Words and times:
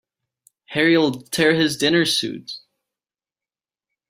Harry'll 0.71 1.11
tear 1.21 1.53
his 1.53 1.77
dinner 1.77 2.05
suit. 2.05 2.53